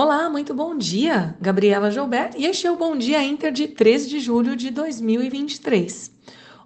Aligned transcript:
Olá, 0.00 0.30
muito 0.30 0.54
bom 0.54 0.78
dia! 0.78 1.34
Gabriela 1.40 1.90
Joubert 1.90 2.30
e 2.36 2.46
este 2.46 2.68
é 2.68 2.70
o 2.70 2.76
Bom 2.76 2.96
Dia 2.96 3.20
Inter 3.24 3.50
de 3.50 3.66
13 3.66 4.08
de 4.08 4.20
julho 4.20 4.54
de 4.54 4.70
2023. 4.70 6.12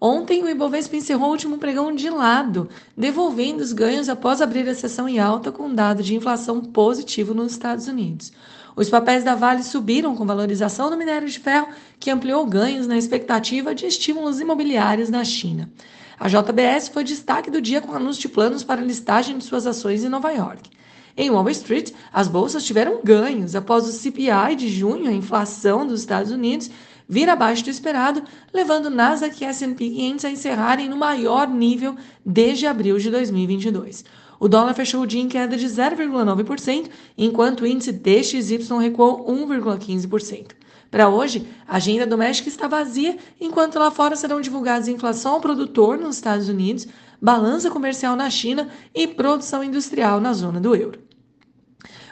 Ontem, 0.00 0.42
o 0.42 0.48
Ibovespa 0.48 0.96
encerrou 0.96 1.28
o 1.28 1.30
último 1.30 1.56
pregão 1.56 1.94
de 1.94 2.10
lado, 2.10 2.68
devolvendo 2.96 3.60
os 3.60 3.72
ganhos 3.72 4.08
após 4.08 4.42
abrir 4.42 4.68
a 4.68 4.74
sessão 4.74 5.08
em 5.08 5.20
alta 5.20 5.52
com 5.52 5.72
dado 5.72 6.02
de 6.02 6.16
inflação 6.16 6.60
positivo 6.60 7.32
nos 7.32 7.52
Estados 7.52 7.86
Unidos. 7.86 8.32
Os 8.74 8.90
papéis 8.90 9.22
da 9.22 9.36
Vale 9.36 9.62
subiram 9.62 10.16
com 10.16 10.26
valorização 10.26 10.90
do 10.90 10.96
minério 10.96 11.28
de 11.28 11.38
ferro, 11.38 11.68
que 12.00 12.10
ampliou 12.10 12.44
ganhos 12.44 12.88
na 12.88 12.98
expectativa 12.98 13.72
de 13.72 13.86
estímulos 13.86 14.40
imobiliários 14.40 15.08
na 15.08 15.22
China. 15.22 15.70
A 16.18 16.26
JBS 16.26 16.88
foi 16.88 17.04
destaque 17.04 17.48
do 17.48 17.62
dia 17.62 17.80
com 17.80 17.94
anúncio 17.94 18.22
de 18.22 18.28
planos 18.28 18.64
para 18.64 18.80
listagem 18.80 19.38
de 19.38 19.44
suas 19.44 19.68
ações 19.68 20.02
em 20.02 20.08
Nova 20.08 20.32
York. 20.32 20.79
Em 21.22 21.28
Wall 21.28 21.50
Street, 21.50 21.92
as 22.10 22.28
bolsas 22.28 22.64
tiveram 22.64 23.02
ganhos 23.04 23.54
após 23.54 23.86
o 23.86 23.92
CPI 23.92 24.56
de 24.56 24.70
junho, 24.70 25.06
a 25.06 25.12
inflação 25.12 25.86
dos 25.86 26.00
Estados 26.00 26.32
Unidos, 26.32 26.70
vir 27.06 27.28
abaixo 27.28 27.62
do 27.62 27.68
esperado, 27.68 28.22
levando 28.54 28.88
Nasdaq 28.88 29.44
e 29.44 29.44
S&P 29.44 29.90
500 29.90 30.24
a 30.24 30.30
encerrarem 30.30 30.88
no 30.88 30.96
maior 30.96 31.46
nível 31.46 31.94
desde 32.24 32.66
abril 32.66 32.96
de 32.98 33.10
2022. 33.10 34.02
O 34.40 34.48
dólar 34.48 34.72
fechou 34.72 35.02
o 35.02 35.06
dia 35.06 35.20
em 35.20 35.28
queda 35.28 35.58
de 35.58 35.66
0,9%, 35.66 36.88
enquanto 37.18 37.60
o 37.60 37.66
índice 37.66 37.92
DXY 37.92 38.78
recuou 38.80 39.26
1,15%. 39.26 40.52
Para 40.90 41.10
hoje, 41.10 41.46
a 41.68 41.76
agenda 41.76 42.06
doméstica 42.06 42.48
está 42.48 42.66
vazia, 42.66 43.18
enquanto 43.38 43.78
lá 43.78 43.90
fora 43.90 44.16
serão 44.16 44.40
divulgados 44.40 44.88
inflação 44.88 45.34
ao 45.34 45.40
produtor 45.42 45.98
nos 45.98 46.16
Estados 46.16 46.48
Unidos, 46.48 46.88
balança 47.20 47.70
comercial 47.70 48.16
na 48.16 48.30
China 48.30 48.70
e 48.94 49.06
produção 49.06 49.62
industrial 49.62 50.18
na 50.18 50.32
zona 50.32 50.58
do 50.58 50.74
euro. 50.74 51.09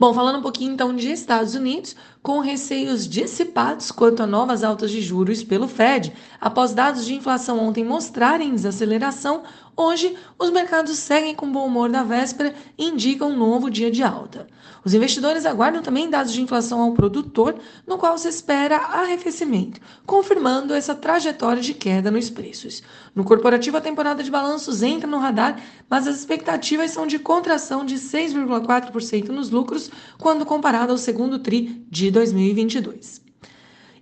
Bom, 0.00 0.14
falando 0.14 0.38
um 0.38 0.42
pouquinho 0.42 0.72
então 0.72 0.96
de 0.96 1.10
Estados 1.12 1.54
Unidos, 1.54 1.94
com 2.22 2.40
receios 2.40 3.08
dissipados 3.08 3.90
quanto 3.90 4.22
a 4.22 4.26
novas 4.26 4.62
altas 4.62 4.90
de 4.90 5.00
juros 5.00 5.42
pelo 5.42 5.66
Fed, 5.66 6.12
após 6.40 6.74
dados 6.74 7.06
de 7.06 7.14
inflação 7.14 7.58
ontem 7.58 7.82
mostrarem 7.82 8.54
desaceleração, 8.54 9.42
hoje 9.74 10.14
os 10.38 10.50
mercados 10.50 10.98
seguem 10.98 11.34
com 11.34 11.50
bom 11.50 11.66
humor 11.66 11.88
da 11.88 12.02
véspera 12.02 12.54
e 12.76 12.88
indicam 12.88 13.30
um 13.30 13.36
novo 13.36 13.70
dia 13.70 13.90
de 13.90 14.02
alta. 14.02 14.46
Os 14.84 14.94
investidores 14.94 15.44
aguardam 15.44 15.82
também 15.82 16.08
dados 16.08 16.32
de 16.32 16.40
inflação 16.40 16.80
ao 16.80 16.92
produtor, 16.92 17.56
no 17.86 17.98
qual 17.98 18.16
se 18.16 18.28
espera 18.28 18.76
arrefecimento, 18.76 19.80
confirmando 20.06 20.74
essa 20.74 20.94
trajetória 20.94 21.62
de 21.62 21.74
queda 21.74 22.10
nos 22.10 22.30
preços. 22.30 22.82
No 23.14 23.24
corporativo, 23.24 23.76
a 23.76 23.80
temporada 23.80 24.22
de 24.22 24.30
balanços 24.30 24.82
entra 24.82 25.08
no 25.08 25.18
radar, 25.18 25.60
mas 25.88 26.06
as 26.06 26.16
expectativas 26.16 26.92
são 26.92 27.06
de 27.06 27.18
contração 27.18 27.84
de 27.84 27.96
6,4% 27.96 29.28
nos 29.28 29.50
lucros 29.50 29.90
quando 30.18 30.46
comparado 30.46 30.92
ao 30.92 30.98
segundo 30.98 31.38
TRI 31.38 31.84
de 31.90 32.09
2022. 32.10 33.20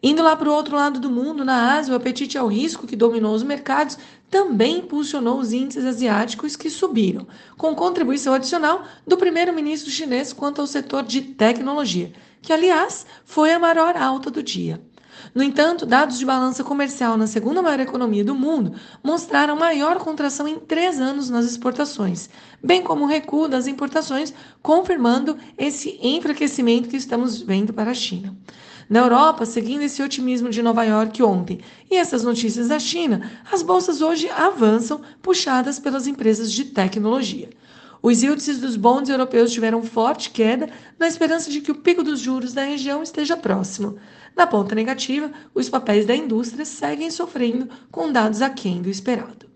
Indo 0.02 0.22
lá 0.22 0.36
para 0.36 0.48
o 0.48 0.52
outro 0.52 0.76
lado 0.76 1.00
do 1.00 1.10
mundo, 1.10 1.44
na 1.44 1.76
Ásia, 1.76 1.92
o 1.92 1.96
apetite 1.96 2.38
ao 2.38 2.46
risco 2.46 2.86
que 2.86 2.94
dominou 2.94 3.34
os 3.34 3.42
mercados 3.42 3.98
também 4.30 4.78
impulsionou 4.78 5.38
os 5.40 5.52
índices 5.52 5.84
asiáticos 5.84 6.54
que 6.54 6.70
subiram, 6.70 7.26
com 7.56 7.74
contribuição 7.74 8.34
adicional 8.34 8.84
do 9.06 9.16
primeiro-ministro 9.16 9.90
chinês 9.90 10.32
quanto 10.32 10.60
ao 10.60 10.66
setor 10.66 11.02
de 11.02 11.22
tecnologia, 11.22 12.12
que, 12.40 12.52
aliás, 12.52 13.06
foi 13.24 13.52
a 13.52 13.58
maior 13.58 13.96
alta 13.96 14.30
do 14.30 14.42
dia. 14.42 14.80
No 15.34 15.42
entanto, 15.42 15.86
dados 15.86 16.18
de 16.18 16.24
balança 16.24 16.64
comercial 16.64 17.16
na 17.16 17.26
segunda 17.26 17.62
maior 17.62 17.80
economia 17.80 18.24
do 18.24 18.34
mundo 18.34 18.74
mostraram 19.02 19.56
maior 19.56 19.98
contração 19.98 20.48
em 20.48 20.58
três 20.58 21.00
anos 21.00 21.30
nas 21.30 21.44
exportações, 21.46 22.28
bem 22.62 22.82
como 22.82 23.04
o 23.04 23.08
recuo 23.08 23.48
das 23.48 23.66
importações, 23.66 24.32
confirmando 24.62 25.36
esse 25.56 25.98
enfraquecimento 26.02 26.88
que 26.88 26.96
estamos 26.96 27.40
vendo 27.40 27.72
para 27.72 27.90
a 27.90 27.94
China. 27.94 28.36
Na 28.88 29.00
Europa, 29.00 29.44
seguindo 29.44 29.82
esse 29.82 30.02
otimismo 30.02 30.48
de 30.48 30.62
Nova 30.62 30.82
York 30.82 31.22
ontem 31.22 31.60
e 31.90 31.96
essas 31.96 32.24
notícias 32.24 32.68
da 32.68 32.78
China, 32.78 33.30
as 33.52 33.62
bolsas 33.62 34.00
hoje 34.00 34.30
avançam, 34.30 35.02
puxadas 35.20 35.78
pelas 35.78 36.06
empresas 36.06 36.50
de 36.50 36.64
tecnologia. 36.64 37.50
Os 38.02 38.22
índices 38.22 38.58
dos 38.58 38.76
bonds 38.76 39.10
europeus 39.10 39.52
tiveram 39.52 39.82
forte 39.82 40.30
queda, 40.30 40.68
na 40.98 41.08
esperança 41.08 41.50
de 41.50 41.60
que 41.60 41.72
o 41.72 41.76
pico 41.76 42.02
dos 42.02 42.20
juros 42.20 42.52
da 42.52 42.62
região 42.62 43.02
esteja 43.02 43.36
próximo. 43.36 43.96
Na 44.36 44.46
ponta 44.46 44.74
negativa, 44.74 45.30
os 45.54 45.68
papéis 45.68 46.06
da 46.06 46.14
indústria 46.14 46.64
seguem 46.64 47.10
sofrendo 47.10 47.68
com 47.90 48.12
dados 48.12 48.40
aquém 48.40 48.80
do 48.80 48.88
esperado. 48.88 49.48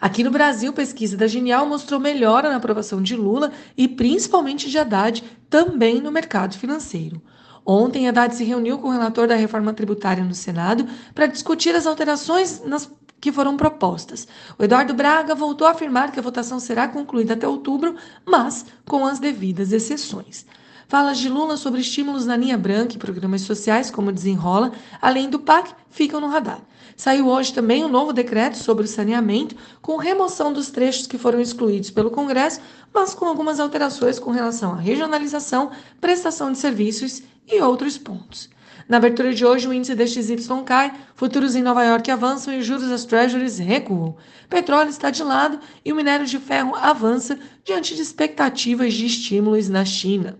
Aqui 0.00 0.22
no 0.22 0.30
Brasil, 0.30 0.70
pesquisa 0.70 1.16
da 1.16 1.26
Genial 1.26 1.66
mostrou 1.66 1.98
melhora 1.98 2.50
na 2.50 2.56
aprovação 2.56 3.00
de 3.00 3.16
Lula 3.16 3.50
e 3.74 3.88
principalmente 3.88 4.68
de 4.68 4.78
Haddad, 4.78 5.24
também 5.48 5.98
no 5.98 6.12
mercado 6.12 6.58
financeiro. 6.58 7.22
Ontem, 7.64 8.06
Haddad 8.06 8.34
se 8.34 8.44
reuniu 8.44 8.76
com 8.78 8.88
o 8.88 8.92
relator 8.92 9.26
da 9.26 9.34
reforma 9.34 9.72
tributária 9.72 10.22
no 10.22 10.34
Senado 10.34 10.86
para 11.14 11.26
discutir 11.26 11.74
as 11.74 11.86
alterações 11.86 12.62
nas 12.66 12.86
que 13.24 13.32
foram 13.32 13.56
propostas. 13.56 14.28
O 14.58 14.64
Eduardo 14.64 14.92
Braga 14.92 15.34
voltou 15.34 15.66
a 15.66 15.70
afirmar 15.70 16.12
que 16.12 16.18
a 16.18 16.22
votação 16.22 16.60
será 16.60 16.86
concluída 16.86 17.32
até 17.32 17.48
outubro, 17.48 17.96
mas 18.22 18.66
com 18.86 19.06
as 19.06 19.18
devidas 19.18 19.72
exceções. 19.72 20.44
Falas 20.86 21.16
de 21.16 21.30
Lula 21.30 21.56
sobre 21.56 21.80
estímulos 21.80 22.26
na 22.26 22.36
linha 22.36 22.58
branca 22.58 22.94
e 22.94 22.98
programas 22.98 23.40
sociais, 23.40 23.90
como 23.90 24.12
desenrola, 24.12 24.72
além 25.00 25.30
do 25.30 25.38
PAC, 25.38 25.72
ficam 25.88 26.20
no 26.20 26.28
radar. 26.28 26.60
Saiu 26.98 27.26
hoje 27.28 27.54
também 27.54 27.82
um 27.82 27.88
novo 27.88 28.12
decreto 28.12 28.58
sobre 28.58 28.84
o 28.84 28.88
saneamento, 28.88 29.56
com 29.80 29.96
remoção 29.96 30.52
dos 30.52 30.68
trechos 30.70 31.06
que 31.06 31.16
foram 31.16 31.40
excluídos 31.40 31.90
pelo 31.90 32.10
Congresso, 32.10 32.60
mas 32.92 33.14
com 33.14 33.24
algumas 33.24 33.58
alterações 33.58 34.18
com 34.18 34.32
relação 34.32 34.72
à 34.72 34.76
regionalização, 34.76 35.70
prestação 35.98 36.52
de 36.52 36.58
serviços 36.58 37.22
e 37.50 37.58
outros 37.62 37.96
pontos. 37.96 38.50
Na 38.88 38.98
abertura 38.98 39.32
de 39.32 39.46
hoje, 39.46 39.66
o 39.66 39.72
índice 39.72 39.94
DXY 39.94 40.62
cai, 40.64 40.92
futuros 41.14 41.54
em 41.54 41.62
Nova 41.62 41.82
York 41.84 42.10
avançam 42.10 42.52
e 42.52 42.58
os 42.58 42.66
juros 42.66 42.88
das 42.88 43.04
treasuries 43.04 43.58
recuam. 43.58 44.16
Petróleo 44.48 44.90
está 44.90 45.10
de 45.10 45.22
lado 45.22 45.58
e 45.82 45.92
o 45.92 45.96
minério 45.96 46.26
de 46.26 46.38
ferro 46.38 46.74
avança 46.76 47.38
diante 47.64 47.94
de 47.94 48.02
expectativas 48.02 48.92
de 48.92 49.06
estímulos 49.06 49.70
na 49.70 49.84
China. 49.86 50.38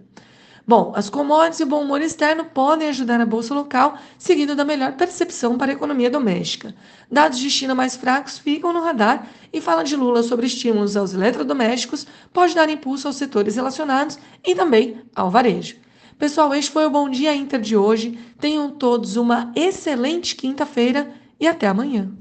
Bom, 0.67 0.93
as 0.97 1.11
commodities 1.11 1.61
e 1.61 1.63
o 1.63 1.67
bom 1.67 1.83
humor 1.83 2.01
externo 2.01 2.45
podem 2.45 2.89
ajudar 2.89 3.21
a 3.21 3.27
bolsa 3.27 3.55
local, 3.55 3.99
seguindo 4.19 4.55
da 4.55 4.65
melhor 4.65 4.93
percepção 4.93 5.59
para 5.59 5.73
a 5.73 5.75
economia 5.75 6.11
doméstica. 6.11 6.75
Dados 7.11 7.39
de 7.39 7.51
China 7.51 7.75
mais 7.75 7.97
fracos 7.97 8.39
ficam 8.39 8.73
no 8.73 8.83
radar 8.83 9.27
e 9.53 9.61
fala 9.61 9.85
de 9.85 9.95
Lula 9.95 10.23
sobre 10.23 10.47
estímulos 10.47 10.97
aos 10.97 11.13
eletrodomésticos 11.13 12.07
pode 12.33 12.55
dar 12.55 12.71
impulso 12.71 13.07
aos 13.07 13.17
setores 13.17 13.57
relacionados 13.57 14.19
e 14.43 14.55
também 14.55 15.03
ao 15.15 15.31
varejo. 15.31 15.84
Pessoal, 16.19 16.55
este 16.55 16.71
foi 16.71 16.87
o 16.87 16.91
Bom 16.91 17.11
Dia 17.11 17.35
Inter 17.35 17.61
de 17.61 17.77
hoje. 17.77 18.19
Tenham 18.39 18.71
todos 18.71 19.17
uma 19.17 19.53
excelente 19.57 20.37
quinta-feira 20.37 21.13
e 21.41 21.47
até 21.47 21.67
amanhã. 21.67 22.13